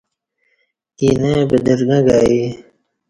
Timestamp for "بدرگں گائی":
1.49-2.29